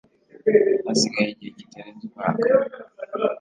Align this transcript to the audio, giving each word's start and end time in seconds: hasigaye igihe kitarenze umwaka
hasigaye 0.85 1.29
igihe 1.33 1.51
kitarenze 1.59 2.03
umwaka 2.07 2.47